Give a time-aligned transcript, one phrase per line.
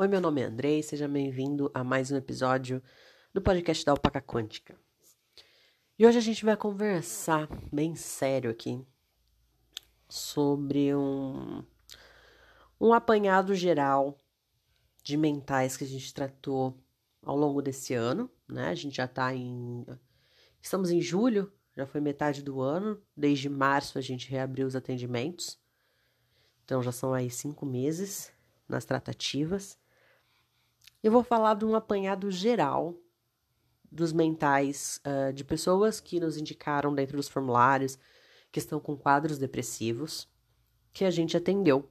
[0.00, 2.80] Oi, meu nome é Andrei, seja bem-vindo a mais um episódio
[3.34, 4.78] do podcast da Alpaca Quântica.
[5.98, 8.80] E hoje a gente vai conversar bem sério aqui
[10.08, 11.64] sobre um,
[12.80, 14.22] um apanhado geral
[15.02, 16.78] de mentais que a gente tratou
[17.20, 18.68] ao longo desse ano, né?
[18.68, 19.84] A gente já tá em.
[20.62, 25.58] Estamos em julho, já foi metade do ano, desde março a gente reabriu os atendimentos,
[26.64, 28.32] então já são aí cinco meses
[28.68, 29.76] nas tratativas.
[31.08, 32.94] Eu vou falar de um apanhado geral
[33.90, 37.98] dos mentais uh, de pessoas que nos indicaram dentro dos formulários
[38.52, 40.28] que estão com quadros depressivos
[40.92, 41.90] que a gente atendeu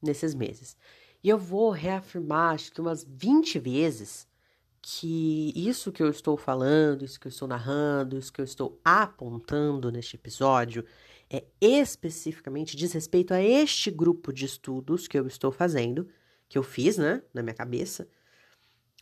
[0.00, 0.76] nesses meses.
[1.24, 4.28] E eu vou reafirmar, acho que umas 20 vezes,
[4.80, 8.80] que isso que eu estou falando, isso que eu estou narrando, isso que eu estou
[8.84, 10.84] apontando neste episódio
[11.28, 16.08] é especificamente diz respeito a este grupo de estudos que eu estou fazendo,
[16.48, 18.06] que eu fiz, né, na minha cabeça,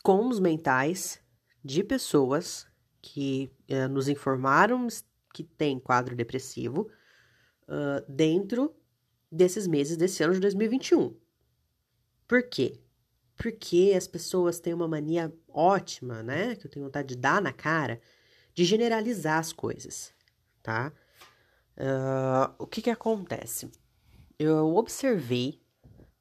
[0.01, 1.19] com os mentais
[1.63, 2.67] de pessoas
[3.01, 4.87] que uh, nos informaram
[5.33, 6.89] que tem quadro depressivo
[7.67, 8.75] uh, dentro
[9.31, 11.15] desses meses desse ano de 2021.
[12.27, 12.79] Por quê?
[13.37, 16.55] Porque as pessoas têm uma mania ótima, né?
[16.55, 17.99] Que eu tenho vontade de dar na cara,
[18.53, 20.13] de generalizar as coisas,
[20.61, 20.91] tá?
[21.77, 23.71] Uh, o que que acontece?
[24.37, 25.60] Eu observei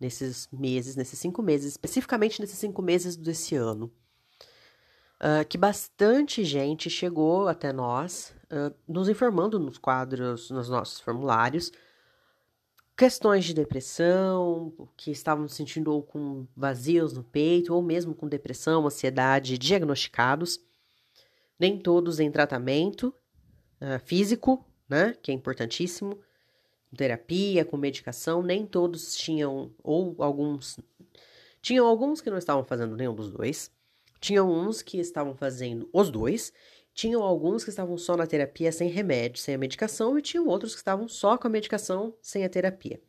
[0.01, 3.93] nesses meses, nesses cinco meses, especificamente nesses cinco meses desse ano,
[5.20, 11.70] uh, que bastante gente chegou até nós, uh, nos informando nos quadros, nos nossos formulários,
[12.97, 18.27] questões de depressão, que estavam se sentindo ou com vazios no peito, ou mesmo com
[18.27, 20.59] depressão, ansiedade diagnosticados,
[21.59, 23.14] nem todos em tratamento
[23.81, 26.19] uh, físico, né, que é importantíssimo,
[26.96, 30.78] terapia, com medicação, nem todos tinham, ou alguns.
[31.62, 33.70] Tinham alguns que não estavam fazendo nenhum dos dois.
[34.20, 36.52] Tinham uns que estavam fazendo os dois.
[36.92, 40.73] Tinham alguns que estavam só na terapia sem remédio, sem a medicação, e tinham outros
[40.73, 43.00] que estavam só com a medicação sem a terapia.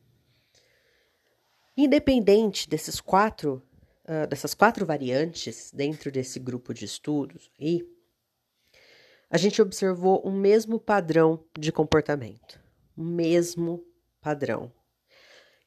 [1.75, 3.61] Independente desses quatro,
[4.05, 7.83] uh, dessas quatro variantes dentro desse grupo de estudos, e
[9.29, 12.60] a gente observou um mesmo padrão de comportamento
[13.01, 13.83] mesmo
[14.21, 14.71] padrão.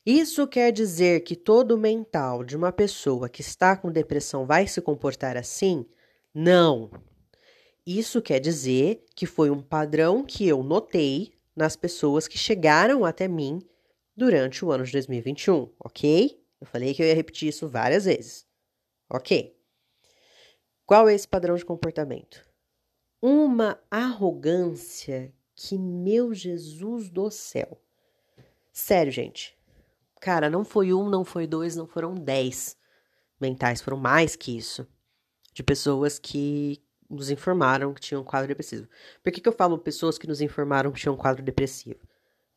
[0.06, 4.80] Isso quer dizer que todo mental de uma pessoa que está com depressão vai se
[4.80, 5.86] comportar assim?
[6.34, 6.90] Não.
[7.86, 13.26] Isso quer dizer que foi um padrão que eu notei nas pessoas que chegaram até
[13.26, 13.60] mim
[14.16, 16.40] durante o ano de 2021, ok?
[16.60, 18.46] Eu falei que eu ia repetir isso várias vezes,
[19.10, 19.54] ok?
[20.86, 22.46] Qual é esse padrão de comportamento?
[23.20, 27.80] Uma arrogância que, meu Jesus do céu.
[28.72, 29.56] Sério, gente.
[30.20, 32.76] Cara, não foi um, não foi dois, não foram dez
[33.40, 34.86] mentais, foram mais que isso.
[35.52, 38.88] De pessoas que nos informaram que tinham um quadro depressivo.
[39.22, 42.00] Por que, que eu falo pessoas que nos informaram que tinham um quadro depressivo?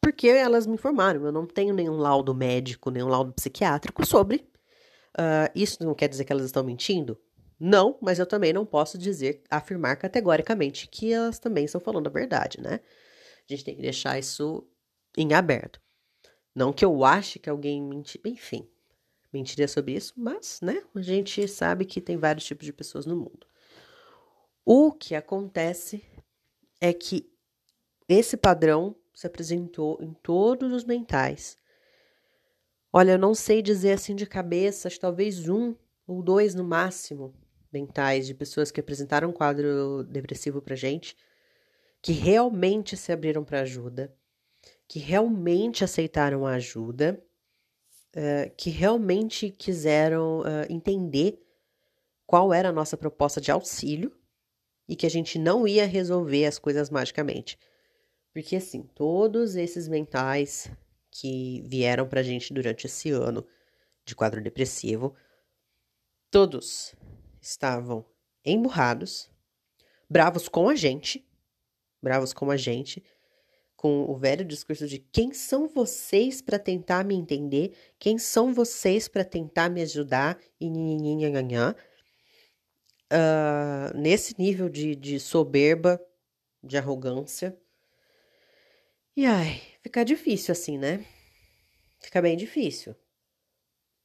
[0.01, 1.25] Porque elas me informaram.
[1.25, 4.47] Eu não tenho nenhum laudo médico, nenhum laudo psiquiátrico sobre.
[5.17, 7.17] Uh, isso não quer dizer que elas estão mentindo?
[7.59, 12.11] Não, mas eu também não posso dizer, afirmar categoricamente que elas também estão falando a
[12.11, 12.79] verdade, né?
[13.49, 14.67] A gente tem que deixar isso
[15.17, 15.81] em aberto.
[16.55, 18.67] Não que eu ache que alguém mente, enfim,
[19.33, 23.15] mentiria sobre isso, mas, né, a gente sabe que tem vários tipos de pessoas no
[23.15, 23.47] mundo.
[24.65, 26.03] O que acontece
[26.81, 27.29] é que
[28.07, 31.57] esse padrão se apresentou em todos os mentais.
[32.91, 35.75] Olha, eu não sei dizer assim de cabeça, talvez um
[36.07, 37.33] ou dois no máximo,
[37.71, 41.15] mentais de pessoas que apresentaram um quadro depressivo pra gente,
[42.01, 44.13] que realmente se abriram para ajuda,
[44.87, 47.21] que realmente aceitaram a ajuda,
[48.15, 51.41] uh, que realmente quiseram uh, entender
[52.25, 54.15] qual era a nossa proposta de auxílio
[54.87, 57.57] e que a gente não ia resolver as coisas magicamente.
[58.33, 60.71] Porque, assim, todos esses mentais
[61.09, 63.45] que vieram pra gente durante esse ano
[64.05, 65.15] de quadro depressivo,
[66.29, 66.95] todos
[67.47, 68.05] estavam
[68.43, 69.29] emburrados,
[70.09, 71.25] bravos com a gente,
[72.01, 73.03] bravos com a gente,
[73.75, 79.07] com o velho discurso de quem são vocês para tentar me entender, quem são vocês
[79.07, 81.75] para tentar me ajudar, e nhanhanhanhanhã.
[83.09, 86.01] Uh, nesse nível de, de soberba,
[86.61, 87.57] de arrogância.
[89.15, 91.05] E ai, fica difícil assim, né?
[92.01, 92.93] Fica bem difícil,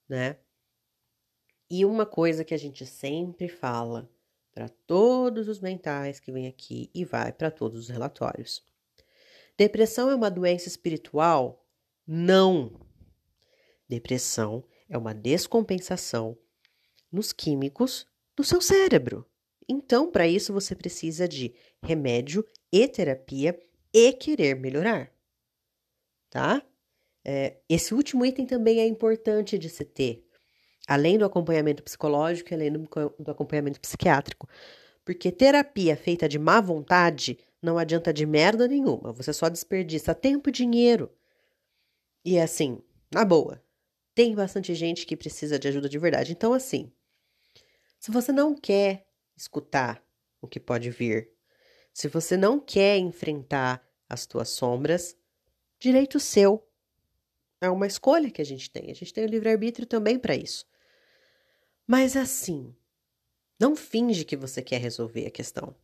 [0.08, 0.36] né?
[1.74, 4.06] E uma coisa que a gente sempre fala
[4.52, 8.62] para todos os mentais que vêm aqui e vai para todos os relatórios.
[9.56, 11.66] Depressão é uma doença espiritual?
[12.06, 12.78] Não.
[13.88, 16.36] Depressão é uma descompensação
[17.10, 19.24] nos químicos do seu cérebro.
[19.66, 23.58] Então, para isso, você precisa de remédio e terapia
[23.94, 25.10] e querer melhorar.
[26.28, 26.62] Tá?
[27.24, 30.28] É, esse último item também é importante de se ter,
[30.86, 32.88] além do acompanhamento psicológico e além do,
[33.18, 34.48] do acompanhamento psiquiátrico.
[35.04, 39.12] Porque terapia feita de má vontade não adianta de merda nenhuma.
[39.12, 41.10] Você só desperdiça tempo e dinheiro.
[42.24, 42.80] E é assim,
[43.12, 43.62] na boa,
[44.14, 46.32] tem bastante gente que precisa de ajuda de verdade.
[46.32, 46.92] Então, assim,
[47.98, 49.06] se você não quer
[49.36, 50.02] escutar
[50.40, 51.30] o que pode vir,
[51.92, 55.16] se você não quer enfrentar as tuas sombras,
[55.78, 56.66] direito seu.
[57.60, 58.90] É uma escolha que a gente tem.
[58.90, 60.66] A gente tem o livre-arbítrio também para isso.
[61.86, 62.74] Mas assim,
[63.58, 65.74] não finge que você quer resolver a questão.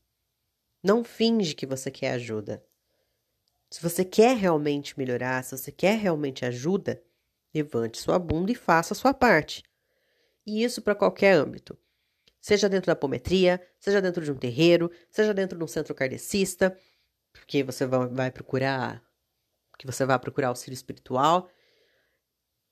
[0.82, 2.64] Não finge que você quer ajuda.
[3.70, 7.02] Se você quer realmente melhorar, se você quer realmente ajuda,
[7.54, 9.62] levante sua bunda e faça a sua parte.
[10.46, 11.78] E isso para qualquer âmbito.
[12.40, 16.78] Seja dentro da apometria, seja dentro de um terreiro, seja dentro de um centro kardecista,
[17.32, 19.02] porque você vai procurar
[19.78, 21.48] que você vai procurar auxílio espiritual,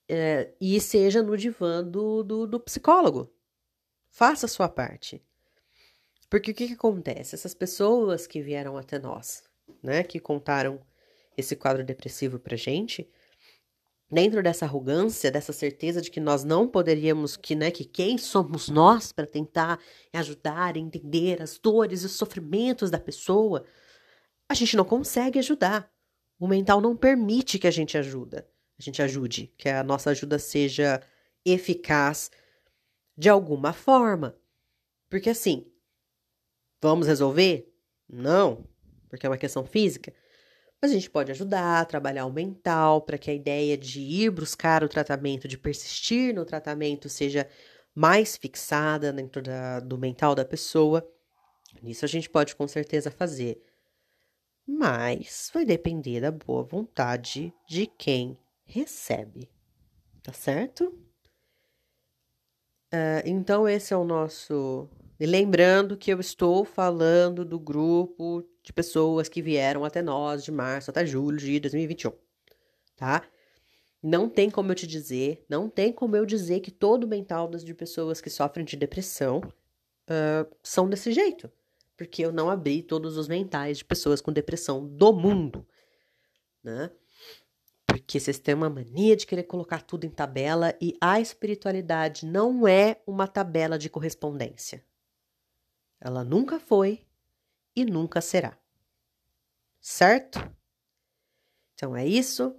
[0.09, 3.33] é, e seja no divã do, do, do psicólogo.
[4.09, 5.23] Faça a sua parte.
[6.29, 7.35] Porque o que, que acontece?
[7.35, 9.45] Essas pessoas que vieram até nós,
[9.83, 10.81] né, que contaram
[11.37, 13.09] esse quadro depressivo pra gente,
[14.11, 18.69] dentro dessa arrogância, dessa certeza de que nós não poderíamos, que, né, que quem somos
[18.69, 19.79] nós para tentar
[20.13, 23.65] ajudar, entender as dores e os sofrimentos da pessoa,
[24.49, 25.91] a gente não consegue ajudar.
[26.39, 30.39] O mental não permite que a gente ajuda, a gente ajude, que a nossa ajuda
[30.39, 31.03] seja
[31.45, 32.31] eficaz
[33.17, 34.37] de alguma forma.
[35.09, 35.67] Porque assim,
[36.81, 37.73] vamos resolver?
[38.09, 38.67] Não,
[39.09, 40.13] porque é uma questão física.
[40.81, 44.85] Mas a gente pode ajudar, trabalhar o mental para que a ideia de ir buscar
[44.85, 47.49] o tratamento, de persistir no tratamento, seja
[47.95, 51.09] mais fixada dentro da, do mental da pessoa.
[51.83, 53.63] Isso a gente pode com certeza fazer
[54.67, 58.37] mas vai depender da boa vontade de quem
[58.67, 59.51] recebe,
[60.23, 60.87] tá certo?
[62.93, 64.89] Uh, então, esse é o nosso.
[65.19, 70.53] E lembrando que eu estou falando do grupo de pessoas que vieram até nós de
[70.53, 72.13] março até julho de 2021,
[72.95, 73.27] tá?
[74.03, 77.75] Não tem como eu te dizer, não tem como eu dizer que todo mental de
[77.75, 81.51] pessoas que sofrem de depressão uh, são desse jeito
[81.97, 85.67] porque eu não abri todos os mentais de pessoas com depressão do mundo,
[86.63, 86.91] né?
[87.99, 92.69] Porque vocês têm uma mania de querer colocar tudo em tabela e a espiritualidade não
[92.69, 94.85] é uma tabela de correspondência.
[95.99, 97.07] Ela nunca foi
[97.75, 98.59] e nunca será.
[99.81, 100.39] Certo?
[101.75, 102.55] Então é isso.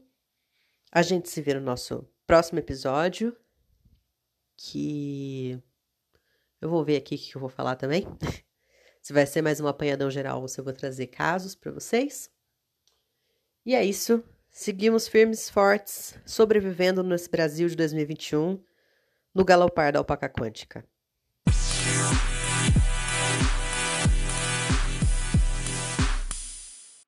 [0.92, 3.38] A gente se vê no nosso próximo episódio.
[4.56, 5.62] Que
[6.60, 8.08] eu vou ver aqui o que eu vou falar também.
[9.00, 12.30] Se vai ser mais um apanhadão geral ou se eu vou trazer casos para vocês.
[13.66, 14.22] E é isso.
[14.60, 18.60] Seguimos firmes, fortes, sobrevivendo nesse Brasil de 2021,
[19.32, 20.84] no galopar da alpaca quântica.